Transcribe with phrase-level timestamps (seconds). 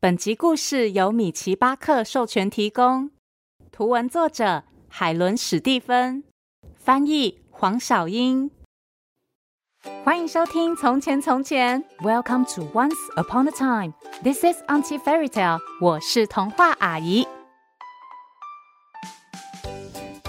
[0.00, 3.10] 本集故事由米奇巴克授权提供，
[3.72, 6.22] 图文作者海伦史蒂芬，
[6.76, 8.48] 翻译黄小英。
[10.04, 13.92] 欢迎收听《从前从前》，Welcome to Once Upon a Time。
[14.22, 15.58] This is Auntie Fairy Tale。
[15.80, 17.26] 我是童话阿姨。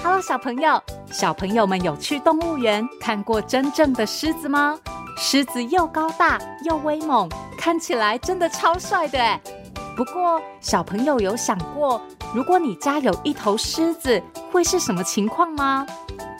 [0.01, 0.81] Hello，小朋友，
[1.11, 4.79] 小朋友们有去动物园看过真正的狮子吗？
[5.15, 9.39] 狮子又高大又威猛，看起来真的超帅的诶。
[9.99, 12.01] 不过，小朋友有想过，
[12.33, 15.85] 如果你家有一头狮子，会是什么情况吗？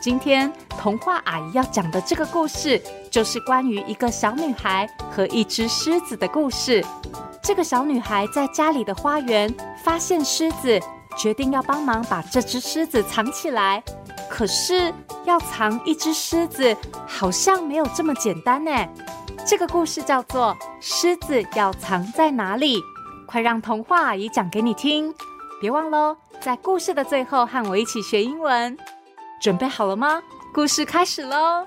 [0.01, 6.81] 今天童话阿姨要讲的这个故事，就是关于一个小女孩和一只狮子的故事。
[7.43, 10.79] 这个小女孩在家里的花园发现狮子，
[11.17, 13.83] 决定要帮忙把这只狮子藏起来。
[14.29, 14.93] 可是，
[15.25, 16.73] 要藏一只狮子，
[17.05, 18.71] 好像没有这么简单呢。
[19.45, 22.77] 这个故事叫做《狮子要藏在哪里》。
[23.29, 25.13] 快让童话也讲给你听！
[25.61, 28.75] 别忘喽，在故事的最后和我一起学英文。
[29.39, 30.19] 准备好了吗？
[30.51, 31.63] 故事开始喽！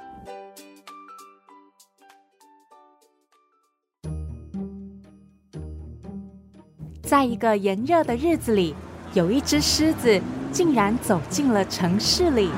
[7.05, 8.75] 在一个炎热的日子里，
[9.15, 12.51] 有一只狮子竟然走进了城市里。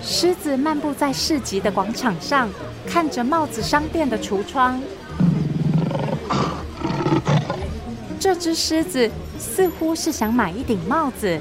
[0.00, 2.48] 狮子漫步在市集的广场上，
[2.86, 4.80] 看着帽子商店的橱窗。
[8.20, 11.38] 这只狮子似乎是想买一顶帽子，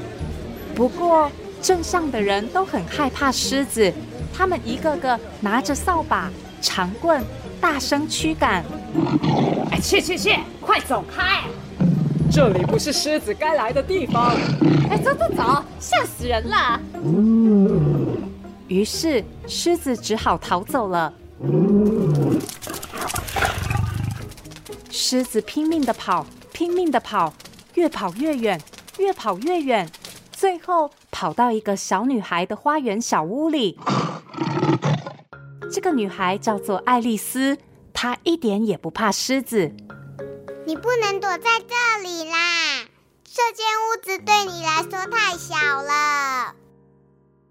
[0.76, 3.92] 不过镇上的人都很害怕狮子，
[4.34, 7.24] 他们一个个拿着扫把、长棍，
[7.60, 8.64] 大声驱赶。
[9.72, 11.44] 哎，去去去，快走开！
[12.32, 14.36] 这里不是狮子该来的地方。
[14.90, 16.80] 哎，走走走，吓死人了！
[18.68, 21.12] 于是狮子只好逃走了。
[24.92, 26.26] 狮子拼命的跑。
[26.58, 27.32] 拼命的跑，
[27.76, 28.60] 越跑越远，
[28.98, 29.88] 越跑越远，
[30.32, 33.78] 最后跑到一个小女孩的花园小屋里。
[35.72, 37.60] 这个女孩叫做爱丽丝，
[37.94, 39.72] 她一点也不怕狮子。
[40.66, 42.88] 你不能躲在这里啦，
[43.24, 45.54] 这间屋子对你来说太小
[45.84, 46.56] 了。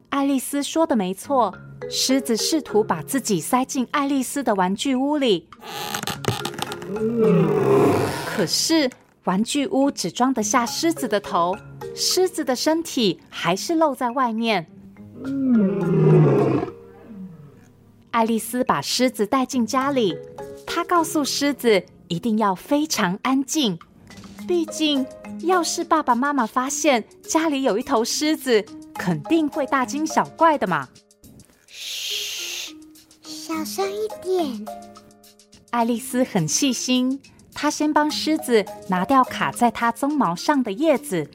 [0.08, 1.54] 爱丽丝说的没错，
[1.88, 5.48] 狮子试图把自己塞进爱丽丝的玩具屋里。
[8.36, 8.90] 可是，
[9.24, 11.56] 玩具屋只装得下狮子的头，
[11.94, 14.66] 狮子的身体还是露在外面。
[18.10, 20.14] 爱丽丝把狮子带进家里，
[20.66, 23.78] 她告诉狮子一定要非常安静，
[24.46, 25.06] 毕竟
[25.40, 30.86] 要是爸爸妈妈发现家里有一头狮子，肯定会大惊小怪的嘛。
[31.66, 32.76] 嘘，
[33.22, 34.66] 小声一点。
[35.70, 37.18] 爱丽丝很细心，
[37.58, 41.28] 她先帮狮子拿掉卡在它鬃毛上的叶子，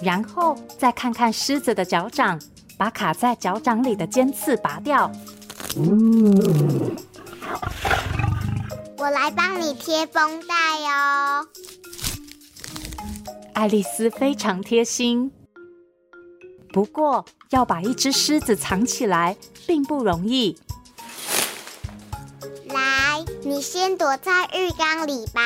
[0.00, 2.40] 然后再看看狮子的脚掌，
[2.78, 5.12] 把卡在脚掌里的尖刺拔掉。
[8.96, 10.54] 我来帮你贴绷带
[10.90, 11.46] 哦。
[13.52, 15.30] 爱丽丝非常贴心，
[16.72, 20.58] 不过要把一只狮子藏起来并不容易。
[23.46, 25.40] 你先躲在浴缸里吧。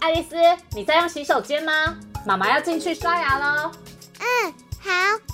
[0.00, 0.34] 爱丽丝，
[0.72, 1.96] 你在用洗手间吗？
[2.26, 3.70] 妈妈要进去刷牙喽。
[4.18, 4.90] 嗯，好，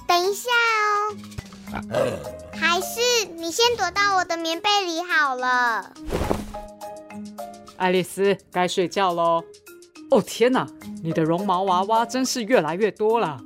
[0.07, 0.51] 等一下
[0.85, 1.17] 哦。
[2.53, 5.91] 还是你先躲到我的棉被里好了。
[7.79, 9.43] 爱丽丝，该睡觉喽。
[10.11, 10.67] 哦，天哪，
[11.03, 13.41] 你的绒毛娃娃真是越来越多了。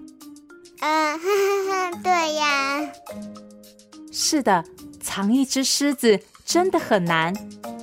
[0.80, 2.90] 嗯，呵呵呵，对呀。
[4.10, 4.64] 是的。
[5.04, 7.34] 藏一只狮子真的很难，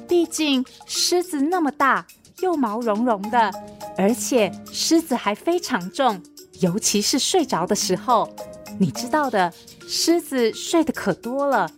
[0.09, 2.05] 毕竟狮子那么大，
[2.41, 3.51] 又毛茸茸的，
[3.95, 6.21] 而且狮子还非常重，
[6.59, 8.35] 尤其是睡着的时候，
[8.79, 9.53] 你知道的，
[9.87, 11.69] 狮子睡得可多了。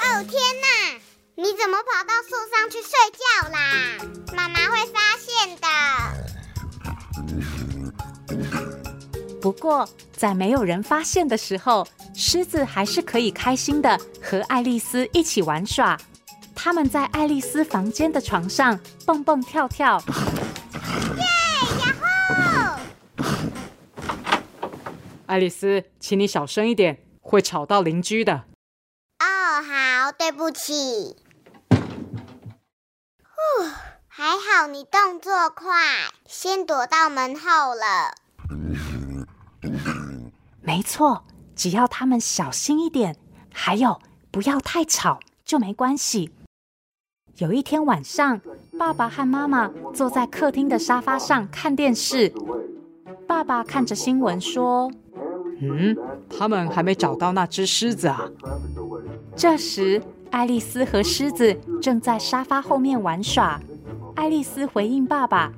[0.00, 1.00] 哦天哪，
[1.36, 3.58] 你怎么跑到树上去睡觉啦？
[4.34, 5.66] 妈妈会发现的
[9.48, 11.88] 不过在没有人发现的时候。
[12.14, 15.96] 狮子还是可以开心的和爱丽丝一起玩耍。
[16.54, 20.02] 他们在爱丽丝房间的床上蹦蹦跳跳。
[21.16, 21.24] 耶！
[21.80, 23.24] 呀吼！
[25.26, 28.44] 爱丽丝，请你小声一点，会吵到邻居的。
[29.20, 31.16] 哦，好，对不起。
[33.22, 33.64] 呼，
[34.08, 35.72] 还好你动作快，
[36.26, 38.27] 先躲到门后了。
[40.68, 41.24] 没错。
[41.56, 43.16] 只要他们小心一点，
[43.50, 43.98] 还有
[44.30, 46.30] 不要太吵，就没关系。
[47.38, 48.38] 有一天晚上，
[48.78, 52.30] 爸爸和妈妈坐在客厅的沙发上看电视。
[53.26, 54.92] 爸爸看着新闻说
[55.62, 55.96] ：“嗯，
[56.28, 58.28] 他们还没找到那只狮子啊。”
[59.34, 63.58] 这时，爱丽丝和狮子正在沙发后面玩耍。
[64.14, 65.50] 爱丽丝回应爸爸：“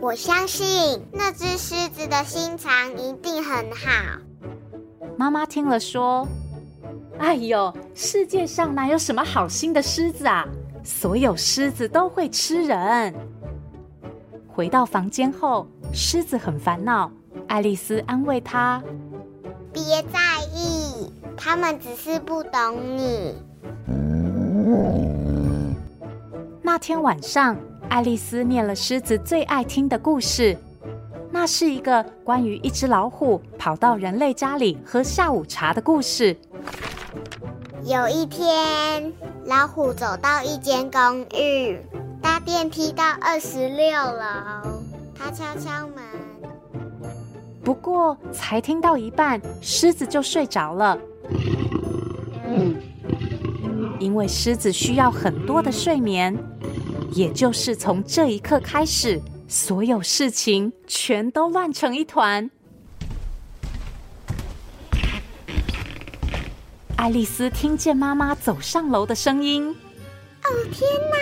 [0.00, 4.20] 我相信那只狮子的心肠一定很好。”
[5.16, 6.28] 妈妈听了说
[7.18, 10.46] ：“哎呦，世界上哪有什么好心的狮子啊？
[10.84, 13.14] 所有狮子都会吃人。”
[14.46, 17.10] 回到房间后，狮子很烦恼。
[17.48, 18.82] 爱丽丝安慰他
[19.72, 19.82] ：“别
[20.12, 23.34] 在意，他们只是不懂你。”
[26.62, 27.56] 那天晚上，
[27.88, 30.56] 爱丽丝念了狮子最爱听的故事。
[31.30, 36.36] 那是一个关于一只老虎跑到人类家里喝下午茶的故事。
[37.84, 39.12] 有一天，
[39.44, 41.78] 老虎走到一间公寓，
[42.20, 44.82] 搭电梯到二十六楼。
[45.14, 46.04] 它敲敲门，
[47.62, 50.98] 不过才听到一半，狮子就睡着了。
[53.98, 56.36] 因为狮子需要很多的睡眠，
[57.16, 59.18] 也就是从这一刻开始，
[59.48, 62.50] 所有事情全都乱成一团。
[66.98, 69.74] 爱丽丝听见妈妈走上楼的声音。
[70.44, 71.16] 哦，天哪！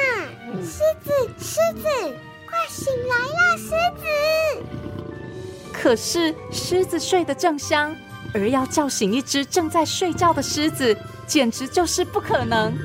[0.60, 1.88] 狮子，狮子，
[2.48, 3.68] 快醒来啦，狮
[4.00, 4.04] 子！
[5.72, 7.94] 可是狮子睡得正香，
[8.32, 12.76] 而要叫醒一只正在睡觉的狮子，简直就是不可能。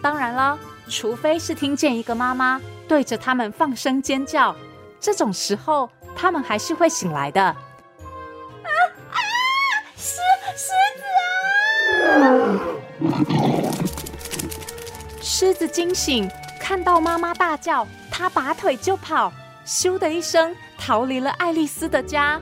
[0.00, 0.58] 当然了，
[0.88, 4.54] 除非是听见一个妈妈对着他们放声尖叫。
[5.00, 7.42] 这种时候，他们还是会醒来的。
[7.42, 7.56] 啊
[9.12, 9.18] 啊！
[9.96, 10.20] 狮
[10.56, 11.02] 狮子
[12.02, 12.24] 啊！
[15.20, 16.30] 狮子惊醒，
[16.60, 19.32] 看到妈妈大叫，他拔腿就跑，
[19.66, 22.40] 咻的一声逃离了爱丽丝的家。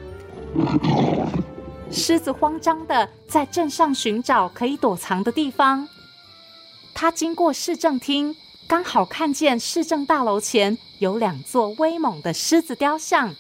[1.91, 5.89] 狮子慌张的在镇上寻找可以躲藏的地方。
[6.95, 8.35] 他经过市政厅。
[8.67, 13.35] 刚好看见市政大楼前有两座威猛的狮子雕像，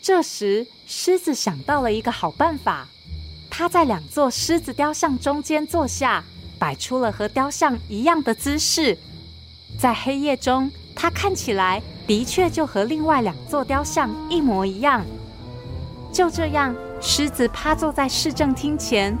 [0.00, 2.88] 这时狮子想到了一个好办法，
[3.50, 6.24] 他在两座狮子雕像中间坐下，
[6.58, 8.96] 摆出了和雕像一样的姿势。
[9.78, 15.04] 在黑夜中，他看起来的确就和另外两座雕像一模一样。
[16.10, 19.16] 就这样，狮子趴坐在市政厅前，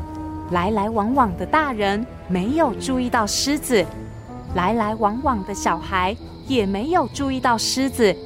[0.50, 3.84] 来来往往的大人没有注意到狮子。
[4.54, 6.16] 来来往往的小孩
[6.46, 8.16] 也没有注意到狮子，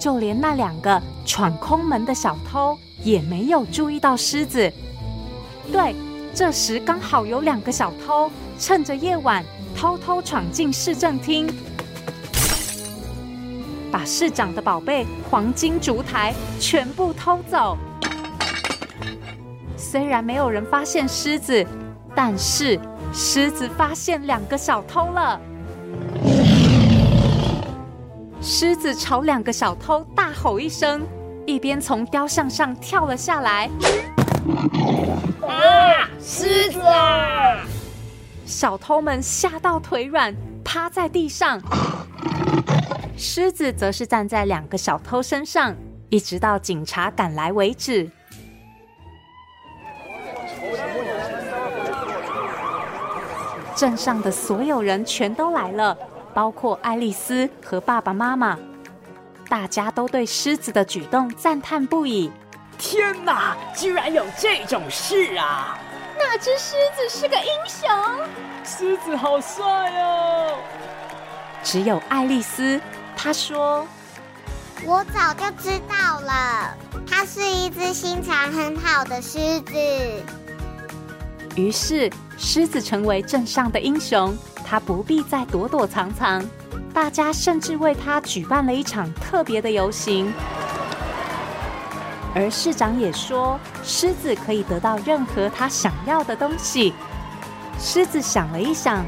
[0.00, 4.72] 就连那两个闯空门的小偷也没有注意到狮子。
[5.72, 5.94] 对，
[6.32, 11.52] 这时刚好有两个小偷趁着夜晚偷偷闯进市政厅，
[13.90, 17.76] 把市长的宝贝黄金烛台全部偷走。
[19.96, 21.66] 虽然没有人发现狮子，
[22.14, 22.78] 但是
[23.14, 25.40] 狮子发现两个小偷了。
[28.42, 31.00] 狮子朝两个小偷大吼一声，
[31.46, 33.70] 一边从雕像上跳了下来。
[35.40, 36.10] 啊！
[36.20, 37.64] 狮子啊！
[38.44, 41.58] 小偷们吓到腿软，趴在地上。
[43.16, 45.74] 狮子则是站在两个小偷身上，
[46.10, 48.10] 一直到警察赶来为止。
[53.76, 55.96] 镇上的所有人全都来了。
[56.34, 58.58] 包括爱丽丝和爸爸妈妈，
[59.48, 62.30] 大家都对狮子的举动赞叹不已。
[62.76, 65.78] 天哪，居然有这种事啊！
[66.18, 67.88] 那只狮子是个英雄，
[68.64, 69.64] 狮子好帅
[70.02, 70.58] 哦！
[71.62, 72.78] 只有爱丽丝，
[73.16, 73.86] 她说
[74.84, 76.76] ：“我早就知道了，
[77.10, 79.72] 它是一只心肠很好的狮子。”
[81.56, 84.36] 于是，狮子成为镇上的英雄。
[84.64, 86.44] 他不必再躲躲藏藏，
[86.92, 90.32] 大家甚至为他举办了一场特别的游行。
[92.34, 96.92] 而市长也说，狮子可以得到任何他想要的东西。
[97.78, 99.06] 狮子想了一想，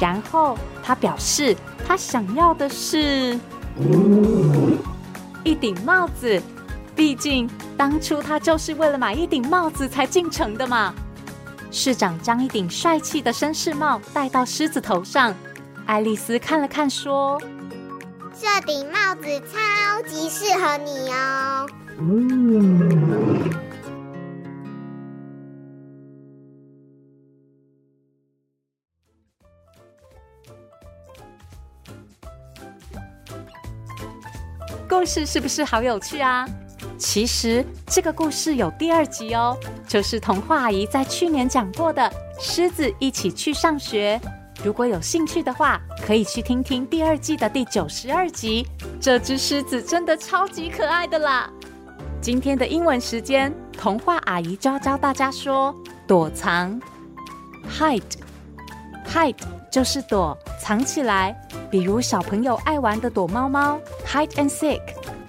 [0.00, 1.54] 然后他表示，
[1.86, 3.38] 他想要的是
[5.44, 6.42] 一顶帽子。
[6.96, 10.94] 毕竟当初他就是为了买一顶帽子才进城的嘛。
[11.74, 15.34] 市长将一顶帅气的绅士帽戴到狮子头上。
[15.86, 17.38] 爱丽丝看了看说
[18.32, 21.68] 这顶帽子超级适合你哦。
[21.98, 23.50] 嗯。
[34.88, 36.46] 故事是不是好有趣啊？
[37.04, 39.54] 其实这个故事有第二集哦，
[39.86, 42.02] 就是童话阿姨在去年讲过的
[42.40, 44.18] 《狮子一起去上学》。
[44.64, 48.66] 如果有兴趣的话，可以去听听第二季的第九十二集。
[48.98, 51.50] 这只狮子真的超级可爱的啦！
[52.22, 55.74] 今天的英文时间，童话阿姨就要教大家说
[56.06, 56.80] 躲藏
[57.70, 59.36] ，hide，hide
[59.70, 61.36] 就是躲，藏起来。
[61.70, 64.80] 比如小朋友爱玩的躲猫猫，hide and seek。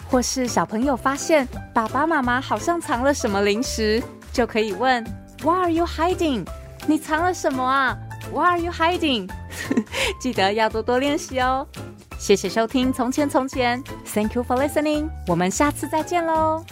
[0.10, 5.04] 或是小朋友发现爸爸妈妈好像藏了什么零食，就可以问
[5.44, 6.46] What are you hiding？
[6.88, 7.98] 你藏了什么啊
[8.32, 9.30] ？What are you hiding？
[10.20, 11.68] 记得要多多练习哦。
[12.18, 13.84] 谢谢收听《从前从前》
[14.14, 15.10] ，Thank you for listening。
[15.28, 16.64] 我们下次再见喽。